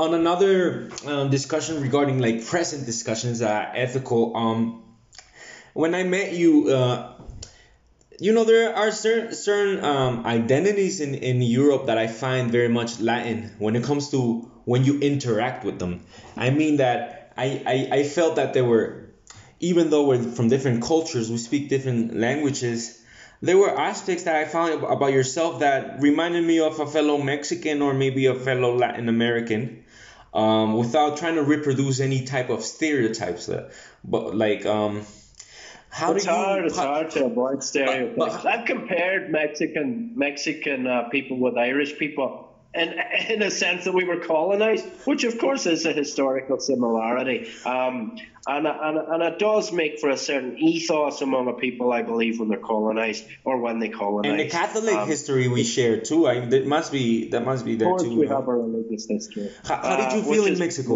on 0.00 0.14
another 0.14 0.90
um, 1.06 1.30
discussion 1.30 1.80
regarding 1.80 2.18
like 2.18 2.44
present 2.44 2.84
discussions, 2.84 3.40
uh, 3.42 3.70
ethical. 3.74 4.36
Um, 4.36 4.82
when 5.72 5.94
I 5.94 6.02
met 6.04 6.32
you, 6.32 6.68
uh, 6.68 7.13
you 8.20 8.32
know 8.32 8.44
there 8.44 8.74
are 8.74 8.90
certain 8.92 9.34
certain 9.34 9.84
um, 9.84 10.26
identities 10.26 11.00
in 11.00 11.14
in 11.14 11.42
Europe 11.42 11.86
that 11.86 11.98
I 11.98 12.06
find 12.06 12.50
very 12.50 12.68
much 12.68 13.00
Latin 13.00 13.52
when 13.58 13.76
it 13.76 13.84
comes 13.84 14.10
to 14.10 14.50
when 14.64 14.84
you 14.84 14.98
interact 15.00 15.64
with 15.64 15.78
them. 15.78 16.00
I 16.36 16.50
mean 16.50 16.78
that 16.78 17.32
I 17.36 17.62
I, 17.66 17.98
I 17.98 18.04
felt 18.04 18.36
that 18.36 18.54
there 18.54 18.64
were 18.64 19.10
even 19.60 19.90
though 19.90 20.06
we're 20.06 20.22
from 20.22 20.48
different 20.48 20.82
cultures, 20.82 21.30
we 21.30 21.38
speak 21.38 21.68
different 21.68 22.16
languages. 22.16 23.00
There 23.42 23.58
were 23.58 23.78
aspects 23.78 24.24
that 24.24 24.36
I 24.36 24.44
found 24.46 24.82
about 24.84 25.12
yourself 25.12 25.60
that 25.60 26.00
reminded 26.00 26.44
me 26.44 26.60
of 26.60 26.80
a 26.80 26.86
fellow 26.86 27.18
Mexican 27.18 27.82
or 27.82 27.92
maybe 27.92 28.26
a 28.26 28.34
fellow 28.34 28.76
Latin 28.76 29.08
American. 29.08 29.84
um, 30.32 30.74
without 30.74 31.16
trying 31.16 31.36
to 31.36 31.42
reproduce 31.42 32.00
any 32.00 32.24
type 32.24 32.50
of 32.50 32.62
stereotypes. 32.62 33.46
That, 33.46 33.70
but 34.02 34.34
like, 34.34 34.66
um, 34.66 35.06
how 35.94 36.12
it's 36.12 36.24
do 36.24 36.30
you? 36.30 36.36
hard. 36.36 36.64
It's 36.66 36.76
how- 36.76 36.86
hard 36.94 37.10
to 37.12 37.24
avoid 37.26 37.62
stereotypes. 37.62 38.16
but- 38.18 38.46
I've 38.46 38.66
compared 38.66 39.30
Mexican 39.30 40.12
Mexican 40.16 40.86
uh, 40.86 41.08
people 41.08 41.36
with 41.38 41.56
Irish 41.56 41.92
people, 41.98 42.48
and 42.74 42.94
in 43.30 43.40
a 43.42 43.50
sense 43.50 43.84
that 43.84 43.94
we 43.94 44.04
were 44.04 44.18
colonized, 44.18 44.84
which 45.04 45.22
of 45.24 45.38
course 45.38 45.66
is 45.66 45.86
a 45.86 45.92
historical 45.92 46.58
similarity. 46.58 47.48
Um, 47.64 48.16
and, 48.46 48.66
and, 48.66 48.98
and 49.12 49.22
it 49.22 49.38
does 49.38 49.72
make 49.72 50.00
for 50.00 50.10
a 50.10 50.16
certain 50.18 50.58
ethos 50.58 51.22
among 51.22 51.48
a 51.48 51.54
people, 51.54 51.92
I 51.92 52.02
believe, 52.02 52.40
when 52.40 52.48
they're 52.50 52.58
colonized 52.58 53.24
or 53.44 53.58
when 53.58 53.78
they 53.78 53.88
colonize. 53.88 54.30
and 54.32 54.40
the 54.40 54.50
Catholic 54.50 54.94
Um, 54.96 55.08
history 55.08 55.46
we 55.48 55.62
share 55.64 56.00
too. 56.00 56.26
I 56.26 56.34
that 56.52 56.66
must 56.66 56.90
be 56.92 57.28
that 57.30 57.42
must 57.44 57.64
be 57.64 57.76
there 57.76 57.88
Of 57.94 57.98
there 58.00 58.08
course, 58.08 58.14
too. 58.16 58.20
we 58.20 58.26
have 58.26 58.46
a 58.48 58.54
religious 58.66 59.06
history. 59.06 59.48
How, 59.64 59.76
how 59.76 59.96
did 59.96 60.12
you 60.16 60.20
Uh, 60.28 60.32
feel 60.32 60.44
in 60.46 60.54
is- 60.54 60.58
Mexico? 60.58 60.94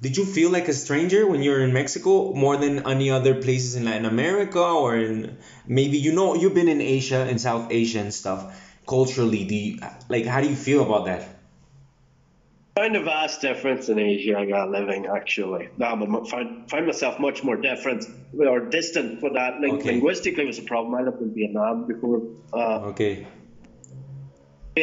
Did 0.00 0.16
you 0.16 0.24
feel 0.24 0.50
like 0.50 0.68
a 0.68 0.72
stranger 0.72 1.26
when 1.26 1.42
you 1.42 1.50
were 1.50 1.60
in 1.60 1.72
Mexico 1.72 2.32
more 2.32 2.56
than 2.56 2.86
any 2.86 3.10
other 3.10 3.34
places 3.34 3.74
in 3.74 3.84
Latin 3.84 4.04
America 4.04 4.62
or 4.62 4.96
in 4.96 5.38
maybe 5.66 5.98
you 5.98 6.12
know 6.12 6.36
you've 6.36 6.54
been 6.54 6.68
in 6.68 6.80
Asia 6.80 7.26
and 7.28 7.40
South 7.40 7.72
Asia 7.72 7.98
and 7.98 8.14
stuff 8.14 8.54
culturally 8.86 9.44
do 9.44 9.54
you, 9.54 9.80
like 10.08 10.24
how 10.24 10.40
do 10.40 10.48
you 10.48 10.56
feel 10.56 10.82
about 10.82 11.06
that? 11.06 11.28
Find 12.76 12.94
a 12.94 13.02
vast 13.02 13.40
difference 13.40 13.88
in 13.88 13.98
Asia 13.98 14.38
I 14.38 14.46
got 14.46 14.70
living 14.70 15.06
actually. 15.06 15.68
No, 15.76 15.86
I 15.86 16.30
find, 16.30 16.70
find 16.70 16.86
myself 16.86 17.18
much 17.18 17.42
more 17.42 17.56
different 17.56 18.04
or 18.38 18.60
distant 18.60 19.18
for 19.18 19.30
that. 19.30 19.54
Okay. 19.54 19.90
Linguistically 19.90 20.46
was 20.46 20.60
a 20.60 20.62
problem. 20.62 20.94
I 20.94 21.02
lived 21.02 21.20
in 21.20 21.34
Vietnam 21.34 21.88
before. 21.88 22.22
Uh, 22.52 22.92
Okay. 22.94 23.26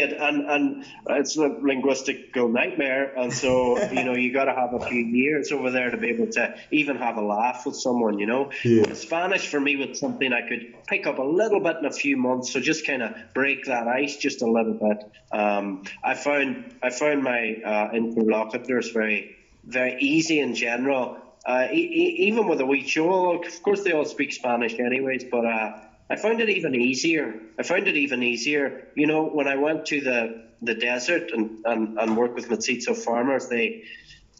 And 0.02 0.50
and 0.50 0.86
it's 1.10 1.38
a 1.38 1.50
linguistical 1.50 2.52
nightmare. 2.52 3.14
And 3.18 3.32
so 3.34 3.80
you 3.92 4.04
know 4.04 4.14
you 4.14 4.34
got 4.34 4.46
to 4.46 4.54
have 4.54 4.74
a 4.74 4.86
few 4.88 5.02
years 5.02 5.52
over 5.52 5.72
there 5.72 5.92
to 5.92 5.98
be 5.98 6.10
able 6.10 6.28
to 6.34 6.56
even 6.72 6.98
have 6.98 7.18
a 7.18 7.22
laugh 7.22 7.66
with 7.66 7.76
someone. 7.76 8.20
You 8.20 8.26
know, 8.28 8.52
Yeah. 8.64 8.94
Spanish 8.94 9.48
for 9.48 9.60
me 9.60 9.76
was 9.76 10.00
something 10.00 10.32
I 10.34 10.48
could 10.48 10.76
pick 10.88 11.08
up 11.08 11.20
a 11.20 11.24
little 11.24 11.60
bit 11.60 11.78
in 11.78 11.86
a 11.86 11.92
few 11.92 12.18
months. 12.18 12.52
So 12.54 12.60
just 12.60 12.86
kind 12.86 13.04
of 13.04 13.14
break 13.34 13.66
that 13.66 13.88
ice 13.88 14.18
just 14.18 14.42
a 14.42 14.50
little 14.50 14.74
bit. 14.74 15.04
Um, 15.32 15.84
I 16.04 16.14
found 16.16 16.76
I 16.82 16.90
found 16.90 17.24
my 17.24 17.56
uh, 17.66 17.92
interlocutors 17.94 18.90
very 18.92 19.36
very 19.64 19.98
easy 20.00 20.40
in 20.40 20.56
general. 20.56 21.18
Uh, 21.46 21.68
e- 21.72 21.76
e- 21.76 22.16
even 22.28 22.48
with 22.48 22.60
a 22.60 22.64
Huichol, 22.64 23.46
of 23.46 23.62
course 23.64 23.84
they 23.84 23.92
all 23.92 24.06
speak 24.06 24.34
Spanish 24.34 24.80
anyways, 24.80 25.26
but 25.26 25.46
uh, 25.46 25.78
I 26.10 26.16
found 26.16 26.40
it 26.42 26.50
even 26.50 26.76
easier. 26.76 27.34
I 27.58 27.64
found 27.64 27.88
it 27.88 27.96
even 27.96 28.22
easier. 28.22 28.90
You 28.96 29.08
know, 29.08 29.26
when 29.26 29.48
I 29.48 29.56
went 29.56 29.88
to 29.88 30.02
the, 30.02 30.46
the 30.62 30.76
desert 30.76 31.32
and, 31.32 31.66
and, 31.66 31.98
and 31.98 32.18
worked 32.18 32.36
with 32.36 32.50
mestizo 32.50 32.94
farmers, 32.94 33.48
they 33.48 33.86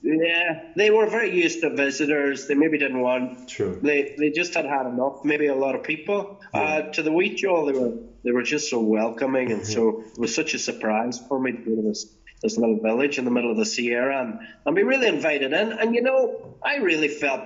yeah, 0.06 0.62
they 0.76 0.92
were 0.92 1.10
very 1.10 1.36
used 1.36 1.62
to 1.62 1.72
visitors. 1.72 2.48
They 2.48 2.54
maybe 2.54 2.78
didn't 2.78 3.02
want 3.02 3.50
True. 3.50 3.80
they 3.82 4.16
they 4.20 4.30
just 4.30 4.54
had 4.54 4.66
had 4.66 4.86
enough. 4.86 5.24
Maybe 5.24 5.48
a 5.48 5.56
lot 5.56 5.74
of 5.74 5.82
people. 5.82 6.42
Uh, 6.54 6.82
to 6.82 7.02
the 7.02 7.10
Huichol, 7.10 7.72
they 7.72 7.80
were 7.80 7.94
they 8.24 8.32
were 8.32 8.44
just 8.44 8.70
so 8.70 8.80
welcoming, 8.82 9.52
and 9.52 9.66
so 9.66 10.02
it 10.02 10.20
was 10.20 10.36
such 10.36 10.54
a 10.54 10.60
surprise 10.60 11.20
for 11.28 11.40
me 11.40 11.54
to 11.54 11.58
go 11.58 11.76
to 11.76 11.82
this 11.82 12.06
this 12.44 12.58
little 12.58 12.80
village 12.80 13.18
in 13.18 13.26
the 13.26 13.32
middle 13.32 13.50
of 13.50 13.58
the 13.58 13.66
Sierra 13.66 14.22
and 14.22 14.40
and 14.66 14.76
be 14.76 14.84
really 14.84 15.08
invited 15.08 15.54
in. 15.54 15.72
And 15.72 15.96
you 15.96 16.04
know, 16.04 16.56
I 16.64 16.78
really 16.78 17.08
felt 17.08 17.42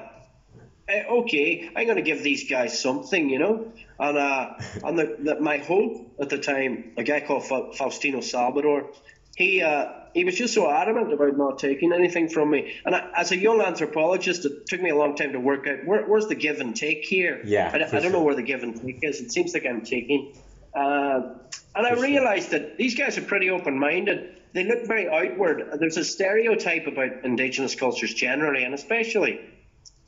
okay, 0.89 1.69
I'm 1.75 1.85
going 1.85 1.97
to 1.97 2.01
give 2.01 2.23
these 2.23 2.49
guys 2.49 2.79
something, 2.81 3.29
you 3.29 3.39
know. 3.39 3.71
And 3.99 4.17
uh, 4.17 4.53
and 4.83 4.97
the, 4.97 5.17
the, 5.19 5.39
my 5.39 5.57
hope 5.57 6.11
at 6.21 6.29
the 6.29 6.37
time, 6.37 6.93
a 6.97 7.03
guy 7.03 7.19
called 7.21 7.45
Fa- 7.45 7.71
Faustino 7.77 8.23
Salvador, 8.23 8.91
he 9.35 9.61
uh, 9.61 9.85
he 10.13 10.23
was 10.23 10.35
just 10.35 10.53
so 10.53 10.69
adamant 10.69 11.13
about 11.13 11.37
not 11.37 11.59
taking 11.59 11.93
anything 11.93 12.29
from 12.29 12.49
me. 12.49 12.73
And 12.85 12.95
I, 12.95 13.09
as 13.15 13.31
a 13.31 13.37
young 13.37 13.61
anthropologist, 13.61 14.45
it 14.45 14.67
took 14.67 14.81
me 14.81 14.89
a 14.89 14.95
long 14.95 15.15
time 15.15 15.33
to 15.33 15.39
work 15.39 15.67
out 15.67 15.85
where, 15.85 16.03
where's 16.05 16.27
the 16.27 16.35
give 16.35 16.59
and 16.59 16.75
take 16.75 17.03
here. 17.05 17.41
Yeah, 17.45 17.71
I, 17.73 17.97
I 17.97 17.99
don't 17.99 18.11
know 18.11 18.23
where 18.23 18.35
the 18.35 18.43
give 18.43 18.63
and 18.63 18.75
take 18.81 18.99
is. 19.01 19.21
It 19.21 19.31
seems 19.31 19.53
like 19.53 19.65
I'm 19.65 19.81
taking. 19.81 20.33
Uh, 20.73 21.35
and 21.75 21.85
I 21.85 21.91
For 21.91 21.97
sure. 21.97 22.05
realized 22.05 22.51
that 22.51 22.77
these 22.77 22.95
guys 22.95 23.17
are 23.17 23.21
pretty 23.21 23.49
open-minded. 23.49 24.37
They 24.53 24.63
look 24.63 24.87
very 24.87 25.07
outward. 25.07 25.77
There's 25.79 25.97
a 25.97 26.03
stereotype 26.03 26.87
about 26.87 27.23
indigenous 27.23 27.75
cultures 27.75 28.13
generally, 28.13 28.63
and 28.63 28.73
especially 28.73 29.39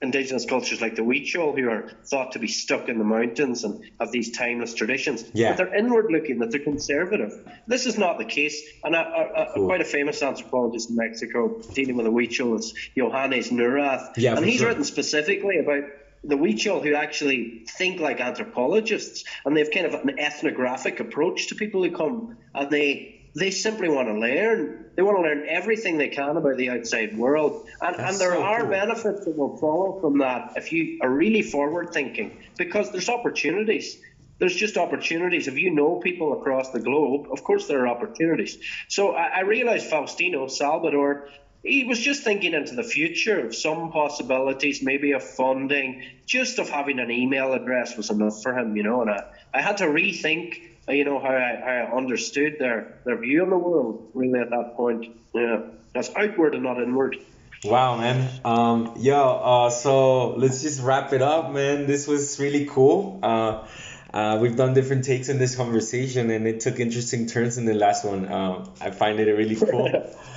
indigenous 0.02 0.46
cultures 0.46 0.82
like 0.82 0.96
the 0.96 1.04
Huichol, 1.04 1.58
who 1.58 1.70
are 1.70 1.92
thought 2.06 2.32
to 2.32 2.40
be 2.40 2.48
stuck 2.48 2.90
in 2.90 2.98
the 2.98 3.04
mountains 3.04 3.64
and 3.64 3.84
have 4.00 4.12
these 4.12 4.32
timeless 4.32 4.74
traditions. 4.74 5.24
Yeah. 5.34 5.50
But 5.50 5.58
they're 5.58 5.76
inward 5.76 6.08
looking, 6.12 6.40
that 6.40 6.52
they're 6.52 6.60
conservative. 6.60 7.48
This 7.68 7.86
is 7.86 7.98
not 7.98 8.18
the 8.18 8.26
case. 8.26 8.62
And 8.84 8.96
a, 8.96 9.00
a, 9.00 9.44
a, 9.44 9.54
Cool. 9.54 9.68
quite 9.68 9.82
a 9.82 9.86
famous 9.86 10.22
anthropologist 10.24 10.90
in 10.90 10.96
Mexico 10.96 11.60
dealing 11.74 11.98
with 11.98 12.06
the 12.06 12.12
Huichol 12.12 12.58
is 12.58 12.74
Johannes 12.98 13.50
Neurath. 13.50 14.14
Yeah, 14.18 14.36
and 14.36 14.46
he's 14.46 14.60
sure. 14.60 14.70
written 14.70 14.84
specifically 14.84 15.58
about 15.58 15.84
the 16.24 16.36
Huichol 16.36 16.84
who 16.84 16.94
actually 16.94 17.66
think 17.68 18.00
like 18.00 18.20
anthropologists 18.20 19.24
and 19.46 19.56
they 19.56 19.62
have 19.62 19.72
kind 19.72 19.88
of 19.88 19.94
an 19.96 20.20
ethnographic 20.20 21.00
approach 21.00 21.48
to 21.48 21.56
people 21.56 21.84
who 21.84 21.92
come 21.92 22.38
and 22.54 22.70
they 22.70 23.21
they 23.34 23.52
simply 23.52 23.90
want 23.90 24.08
to 24.08 24.14
learn. 24.14 24.86
They 24.96 25.02
want 25.02 25.18
to 25.18 25.22
learn 25.22 25.46
everything 25.48 25.98
they 25.98 26.10
can 26.10 26.36
about 26.36 26.58
the 26.58 26.70
outside 26.70 27.18
world. 27.18 27.66
And, 27.82 27.96
That's 27.96 28.14
and 28.14 28.22
there 28.22 28.34
so 28.34 28.44
are 28.44 28.62
cool. 28.62 28.70
benefits 28.70 29.26
that 29.26 29.38
will 29.38 29.58
follow 29.58 30.00
from 30.02 30.18
that 30.20 30.54
if 30.58 30.72
you 30.74 31.00
are 31.02 31.10
really 31.10 31.42
forward 31.42 31.94
thinking 31.94 32.38
because 32.58 32.92
there's 32.92 33.10
opportunities. 33.10 33.98
There's 34.40 34.56
just 34.56 34.76
opportunities. 34.76 35.48
If 35.48 35.58
you 35.58 35.70
know 35.70 35.98
people 35.98 36.40
across 36.40 36.72
the 36.72 36.80
globe, 36.80 37.28
of 37.32 37.44
course 37.44 37.68
there 37.68 37.86
are 37.86 37.88
opportunities. 37.88 38.58
So 38.90 39.12
I, 39.16 39.28
I 39.28 39.40
realized 39.42 39.90
Faustino 39.90 40.50
Salvador, 40.50 41.30
he 41.64 41.84
was 41.84 42.00
just 42.00 42.24
thinking 42.24 42.54
into 42.54 42.74
the 42.74 42.84
future 42.84 43.46
of 43.46 43.56
some 43.56 43.92
possibilities, 43.92 44.82
maybe 44.82 45.12
of 45.12 45.24
funding, 45.24 46.04
just 46.26 46.58
of 46.58 46.70
having 46.70 47.00
an 47.00 47.12
email 47.12 47.54
address 47.54 47.96
was 47.96 48.10
enough 48.10 48.42
for 48.42 48.58
him, 48.58 48.76
you 48.76 48.82
know. 48.84 49.02
And 49.02 49.12
I, 49.12 49.24
I 49.54 49.62
had 49.62 49.78
to 49.78 49.86
rethink, 49.86 50.60
you 50.92 51.06
know, 51.06 51.20
how 51.20 51.30
I, 51.30 51.62
how 51.64 51.94
I 51.94 51.98
understood 51.98 52.58
their, 52.60 53.00
their 53.06 53.18
view 53.18 53.44
on 53.44 53.50
the 53.50 53.58
world, 53.58 54.12
really, 54.14 54.40
at 54.40 54.50
that 54.50 54.76
point. 54.76 55.06
Yeah, 55.34 55.62
that's 55.94 56.12
outward 56.16 56.56
and 56.56 56.64
not 56.64 56.82
inward. 56.82 57.18
Wow, 57.64 57.98
man. 57.98 58.28
Um, 58.44 58.94
yo, 58.98 59.22
uh, 59.22 59.70
so 59.70 60.36
let's 60.36 60.62
just 60.62 60.82
wrap 60.82 61.14
it 61.14 61.22
up, 61.22 61.52
man. 61.52 61.86
This 61.86 62.08
was 62.08 62.40
really 62.40 62.66
cool. 62.66 63.20
Uh, 63.22 63.68
uh, 64.14 64.40
we've 64.42 64.56
done 64.56 64.74
different 64.74 65.06
takes 65.06 65.30
in 65.30 65.38
this 65.38 65.56
conversation, 65.56 66.32
and 66.32 66.48
it 66.48 66.60
took 66.60 66.80
interesting 66.80 67.28
turns 67.28 67.58
in 67.58 67.66
the 67.66 67.76
last 67.76 68.04
one. 68.04 68.32
Um, 68.32 68.74
I 68.82 68.92
find 68.92 69.20
it 69.20 69.32
really 69.32 69.56
cool. 69.56 69.90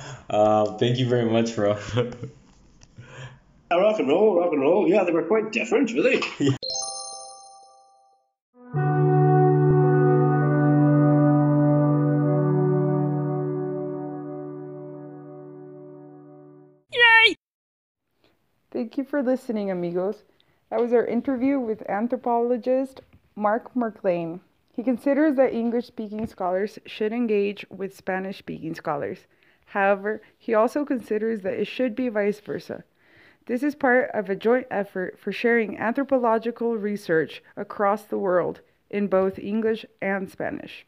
uh, 0.29 0.77
thank 0.77 0.97
you 0.97 1.07
very 1.09 1.25
much, 1.25 1.55
bro. 1.55 1.77
Uh, 3.71 3.79
rock 3.79 3.97
and 3.97 4.07
roll, 4.07 4.39
rock 4.39 4.51
and 4.53 4.61
roll. 4.61 4.87
Yeah, 4.87 5.05
they 5.05 5.11
were 5.11 5.23
quite 5.23 5.51
different, 5.51 5.91
really. 5.91 6.21
Thank 18.75 18.97
you 18.97 19.05
for 19.05 19.23
listening, 19.23 19.71
amigos. 19.71 20.25
That 20.69 20.81
was 20.81 20.91
our 20.91 21.05
interview 21.05 21.61
with 21.61 21.89
anthropologist 21.89 22.99
Mark 23.33 23.73
Merklane. 23.73 24.41
He 24.73 24.83
considers 24.83 25.37
that 25.37 25.53
English 25.53 25.85
speaking 25.85 26.27
scholars 26.27 26.77
should 26.85 27.13
engage 27.13 27.65
with 27.69 27.95
Spanish 27.95 28.39
speaking 28.39 28.75
scholars. 28.75 29.27
However, 29.67 30.21
he 30.37 30.53
also 30.53 30.83
considers 30.83 31.39
that 31.39 31.53
it 31.53 31.67
should 31.67 31.95
be 31.95 32.09
vice 32.09 32.41
versa. 32.41 32.83
This 33.45 33.63
is 33.63 33.75
part 33.75 34.11
of 34.13 34.29
a 34.29 34.35
joint 34.35 34.67
effort 34.69 35.17
for 35.17 35.31
sharing 35.31 35.77
anthropological 35.77 36.75
research 36.75 37.41
across 37.55 38.03
the 38.03 38.17
world 38.17 38.59
in 38.89 39.07
both 39.07 39.39
English 39.39 39.85
and 40.01 40.29
Spanish. 40.29 40.85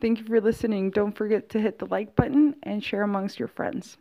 Thank 0.00 0.20
you 0.20 0.24
for 0.24 0.40
listening. 0.40 0.90
Don't 0.90 1.16
forget 1.16 1.48
to 1.48 1.58
hit 1.58 1.80
the 1.80 1.86
like 1.86 2.14
button 2.14 2.54
and 2.62 2.84
share 2.84 3.02
amongst 3.02 3.40
your 3.40 3.48
friends. 3.48 3.98